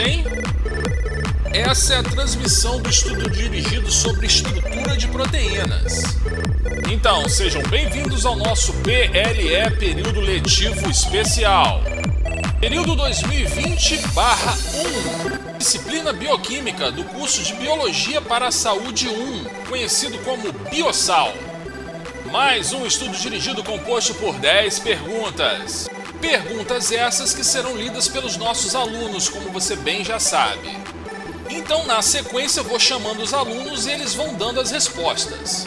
[0.00, 0.24] hein?
[1.52, 6.16] Essa é a transmissão do estudo dirigido sobre estrutura de proteínas.
[6.90, 11.82] Então, sejam bem-vindos ao nosso PLE Período Letivo Especial.
[12.60, 21.32] Período 2020-1, disciplina bioquímica do curso de Biologia para a Saúde 1, conhecido como Biosal.
[22.30, 25.88] Mais um estudo dirigido composto por 10 perguntas.
[26.20, 30.76] Perguntas essas que serão lidas pelos nossos alunos, como você bem já sabe.
[31.48, 35.66] Então, na sequência, vou chamando os alunos e eles vão dando as respostas.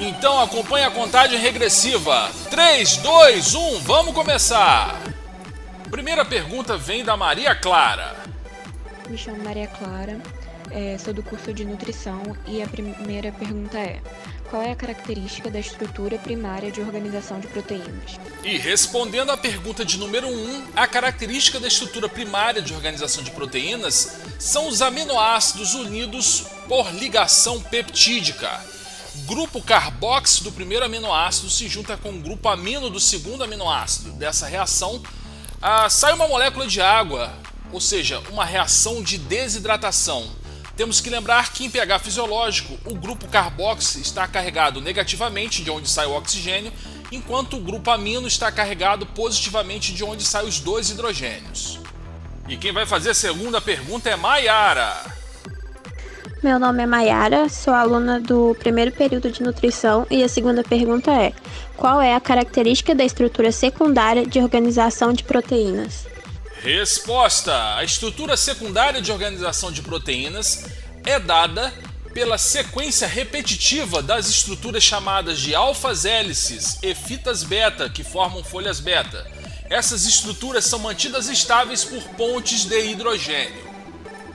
[0.00, 2.30] Então, acompanhe a contagem regressiva.
[2.50, 4.96] 3, 2, 1, vamos começar!
[5.90, 8.14] Primeira pergunta vem da Maria Clara.
[9.08, 10.20] Me chamo Maria Clara,
[10.70, 14.00] é, sou do curso de nutrição e a primeira pergunta é:
[14.50, 18.18] qual é a característica da estrutura primária de organização de proteínas?
[18.42, 23.22] E respondendo à pergunta de número 1, um, a característica da estrutura primária de organização
[23.22, 28.64] de proteínas são os aminoácidos unidos por ligação peptídica.
[29.26, 34.12] Grupo carboxo do primeiro aminoácido se junta com o grupo amino do segundo aminoácido.
[34.12, 35.02] Dessa reação,
[35.60, 37.34] ah, sai uma molécula de água,
[37.70, 40.26] ou seja, uma reação de desidratação.
[40.78, 45.90] Temos que lembrar que em pH fisiológico, o grupo carboxy está carregado negativamente de onde
[45.90, 46.72] sai o oxigênio,
[47.10, 51.80] enquanto o grupo amino está carregado positivamente de onde saem os dois hidrogênios.
[52.48, 54.94] E quem vai fazer a segunda pergunta é Maiara.
[56.44, 61.10] Meu nome é Maiara, sou aluna do primeiro período de nutrição e a segunda pergunta
[61.10, 61.32] é:
[61.76, 66.06] qual é a característica da estrutura secundária de organização de proteínas?
[66.62, 70.64] Resposta: A estrutura secundária de organização de proteínas
[71.04, 71.72] é dada
[72.12, 78.80] pela sequência repetitiva das estruturas chamadas de alfas hélices e fitas beta, que formam folhas
[78.80, 79.24] beta.
[79.70, 83.68] Essas estruturas são mantidas estáveis por pontes de hidrogênio.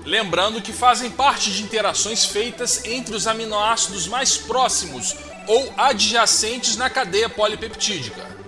[0.05, 5.15] Lembrando que fazem parte de interações feitas entre os aminoácidos mais próximos
[5.47, 8.42] ou adjacentes na cadeia polipeptídica.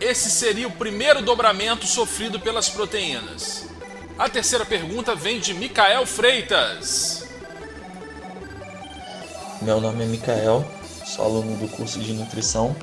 [0.00, 3.66] Esse seria o primeiro dobramento sofrido pelas proteínas.
[4.18, 7.26] A terceira pergunta vem de Micael Freitas.
[9.62, 10.68] Meu nome é Micael,
[11.04, 12.76] sou aluno do curso de nutrição.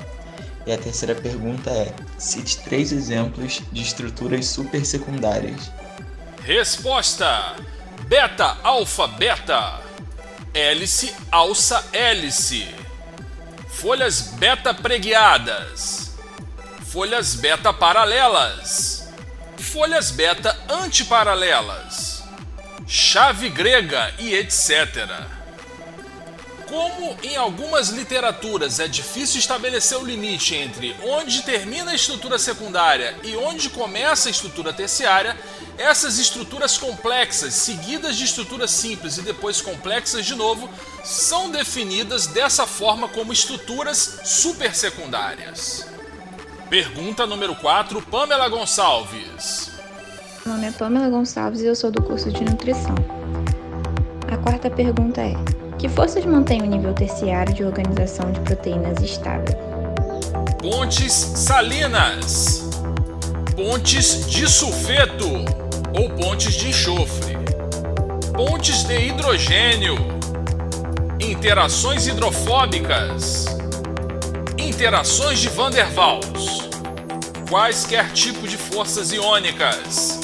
[0.66, 5.72] E a terceira pergunta é: cite três exemplos de estruturas supersecundárias.
[6.43, 7.55] Resposta:
[8.07, 9.79] beta, alfa, beta,
[10.53, 12.67] hélice, alça, hélice,
[13.69, 16.00] folhas beta preguiadas,
[16.91, 19.07] folhas beta paralelas,
[19.57, 22.22] folhas beta antiparalelas,
[22.85, 25.07] chave grega e etc.
[26.68, 33.16] Como em algumas literaturas é difícil estabelecer o limite entre onde termina a estrutura secundária
[33.23, 35.40] e onde começa a estrutura terciária,
[35.78, 40.69] essas estruturas complexas, seguidas de estruturas simples e depois complexas de novo,
[41.06, 45.90] são definidas dessa forma como estruturas supersecundárias.
[46.72, 49.74] Pergunta número 4, Pamela Gonçalves.
[50.46, 52.96] Meu nome é Pamela Gonçalves e eu sou do curso de nutrição.
[54.32, 55.34] A quarta pergunta é:
[55.78, 59.54] que forças mantêm o nível terciário de organização de proteínas estável?
[60.62, 62.64] Pontes salinas,
[63.53, 65.28] pontes de sulfeto
[65.94, 67.36] ou pontes de enxofre,
[68.34, 69.98] pontes de hidrogênio,
[71.20, 73.59] interações hidrofóbicas,
[74.72, 76.70] interações de Van der Waals,
[77.50, 80.22] quaisquer tipo de forças iônicas,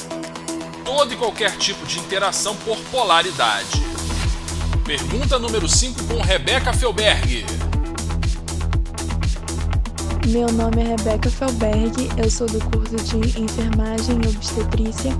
[0.85, 3.84] todo e qualquer tipo de interação por polaridade.
[4.85, 7.46] Pergunta número 5 com Rebeca Felberg.
[10.28, 15.12] Meu nome é Rebeca Felberg, eu sou do curso de Enfermagem e Obstetrícia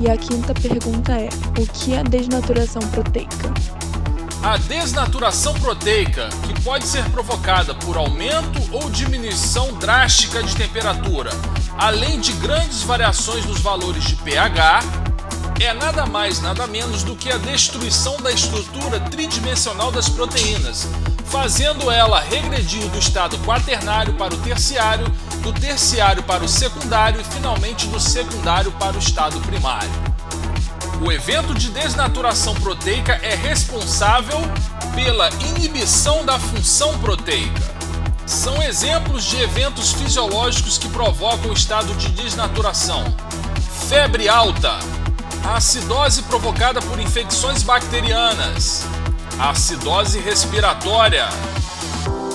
[0.00, 1.28] e a quinta pergunta é:
[1.60, 3.52] o que é desnaturação proteica?
[4.42, 6.30] A desnaturação proteica,
[6.64, 11.30] pode ser provocada por aumento ou diminuição drástica de temperatura,
[11.78, 14.80] além de grandes variações nos valores de pH,
[15.60, 20.88] é nada mais, nada menos do que a destruição da estrutura tridimensional das proteínas,
[21.26, 25.06] fazendo ela regredir do estado quaternário para o terciário,
[25.42, 29.90] do terciário para o secundário e finalmente do secundário para o estado primário.
[31.02, 34.38] O evento de desnaturação proteica é responsável
[34.94, 37.62] pela inibição da função proteica.
[38.26, 43.04] São exemplos de eventos fisiológicos que provocam o estado de desnaturação:
[43.88, 44.78] febre alta,
[45.54, 48.84] acidose provocada por infecções bacterianas,
[49.38, 51.28] acidose respiratória,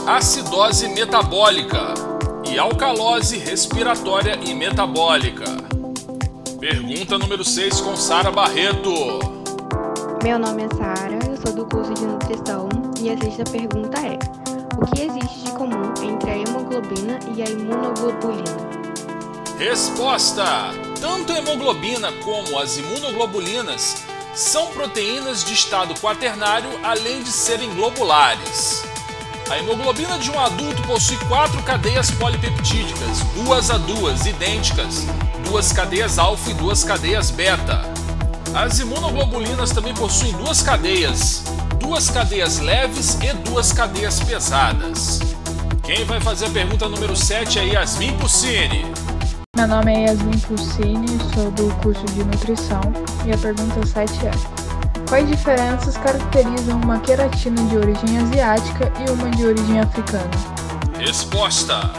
[0.05, 1.93] acidose metabólica
[2.49, 5.45] e alcalose respiratória e metabólica.
[6.59, 9.19] Pergunta número 6 com Sara Barreto.
[10.23, 11.19] Meu nome é Sara,
[11.51, 12.69] do curso de nutrição
[12.99, 14.17] e a sexta pergunta é:
[14.81, 18.57] O que existe de comum entre a hemoglobina e a imunoglobulina?
[19.57, 20.43] Resposta:
[20.99, 24.03] Tanto a hemoglobina como as imunoglobulinas
[24.33, 28.83] são proteínas de estado quaternário, além de serem globulares.
[29.49, 35.05] A hemoglobina de um adulto possui quatro cadeias polipeptídicas, duas a duas, idênticas,
[35.47, 38.04] duas cadeias alfa e duas cadeias beta.
[38.55, 41.43] As imunoglobulinas também possuem duas cadeias,
[41.77, 45.19] duas cadeias leves e duas cadeias pesadas.
[45.83, 48.85] Quem vai fazer a pergunta número 7 é Yasmin Puccini.
[49.57, 52.79] Meu nome é Yasmin Pulcini, sou do curso de nutrição
[53.25, 54.31] e a pergunta 7 é:
[55.09, 60.31] Quais diferenças caracterizam uma queratina de origem asiática e uma de origem africana?
[60.97, 61.91] Resposta: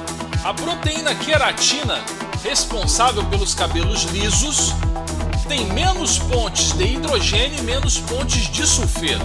[0.43, 2.03] A proteína queratina,
[2.43, 4.75] responsável pelos cabelos lisos,
[5.57, 9.25] tem menos pontes de hidrogênio e menos pontes de sulfeto.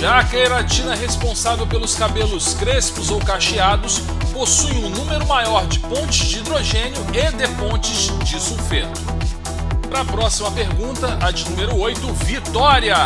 [0.00, 4.00] Já a queratina responsável pelos cabelos crespos ou cacheados
[4.32, 9.02] possui um número maior de pontes de hidrogênio e de pontes de sulfeto.
[9.90, 12.96] Para a próxima pergunta, a de número 8, Vitória.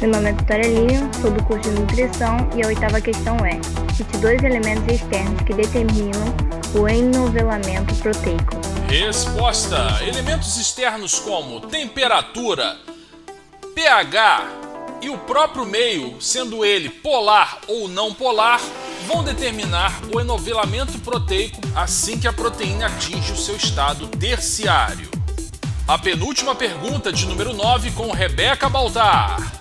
[0.00, 3.60] Meu nome é Vitória Linho, sou do curso de nutrição e a oitava questão é:
[3.94, 6.22] cite dois elementos externos que determinam
[6.74, 8.71] o enovelamento proteico.
[8.92, 12.76] Resposta: elementos externos como temperatura,
[13.74, 14.42] pH
[15.00, 18.60] e o próprio meio, sendo ele polar ou não polar,
[19.06, 25.08] vão determinar o enovelamento proteico assim que a proteína atinge o seu estado terciário.
[25.88, 29.54] A penúltima pergunta de número 9 com Rebeca Baltar.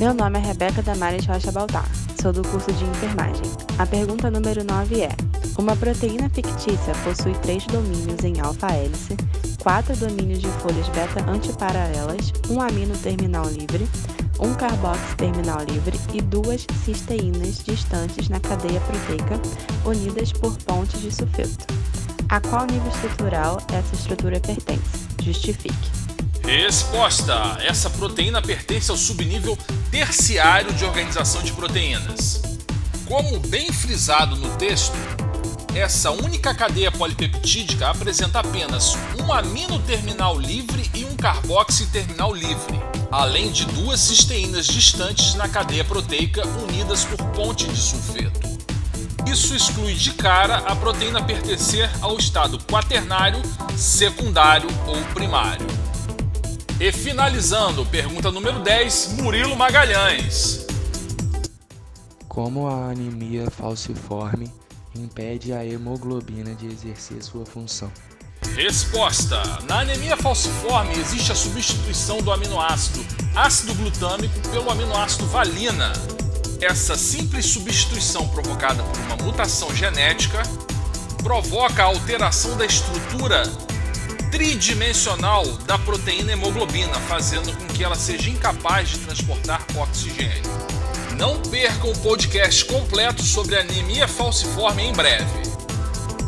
[0.00, 1.88] Meu nome é Rebeca Damares Rocha Baltar,
[2.20, 3.44] sou do curso de enfermagem.
[3.78, 9.16] A pergunta número 9 é: Uma proteína fictícia possui três domínios em alfa-hélice,
[9.60, 13.88] quatro domínios de folhas beta antiparalelas, um amino terminal livre,
[14.38, 19.40] um carboxy terminal livre e duas cisteínas distantes na cadeia proteica
[19.84, 21.66] unidas por pontes de sulfeto.
[22.28, 25.08] A qual nível estrutural essa estrutura pertence?
[25.20, 25.90] Justifique.
[26.44, 29.58] Resposta: Essa proteína pertence ao subnível
[29.90, 32.42] terciário de organização de proteínas.
[33.06, 34.96] Como bem frisado no texto,
[35.74, 42.80] essa única cadeia polipeptídica apresenta apenas um amino terminal livre e um carboxy terminal livre,
[43.10, 48.48] além de duas cisteínas distantes na cadeia proteica unidas por ponte de sulfeto.
[49.26, 53.42] Isso exclui de cara a proteína pertencer ao estado quaternário,
[53.76, 55.66] secundário ou primário.
[56.80, 60.66] E finalizando, pergunta número 10, Murilo Magalhães.
[62.26, 64.50] Como a anemia falciforme
[65.00, 67.90] impede a hemoglobina de exercer sua função?
[68.54, 73.04] Resposta: Na anemia falciforme existe a substituição do aminoácido
[73.34, 75.92] ácido glutâmico pelo aminoácido valina.
[76.60, 80.42] Essa simples substituição provocada por uma mutação genética
[81.22, 83.44] provoca a alteração da estrutura
[84.32, 90.42] tridimensional da proteína hemoglobina, fazendo com que ela seja incapaz de transportar oxigênio.
[91.18, 95.42] Não percam o podcast completo sobre anemia falciforme em breve.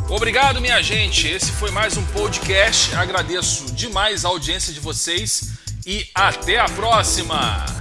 [0.09, 1.29] Obrigado, minha gente.
[1.29, 2.93] Esse foi mais um podcast.
[2.95, 5.53] Agradeço demais a audiência de vocês
[5.85, 7.80] e até a próxima!